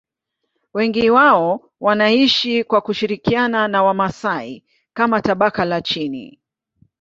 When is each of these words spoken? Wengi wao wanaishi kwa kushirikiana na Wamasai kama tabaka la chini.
Wengi 0.73 1.09
wao 1.09 1.69
wanaishi 1.79 2.63
kwa 2.63 2.81
kushirikiana 2.81 3.67
na 3.67 3.83
Wamasai 3.83 4.63
kama 4.93 5.21
tabaka 5.21 5.65
la 5.65 5.81
chini. 5.81 6.39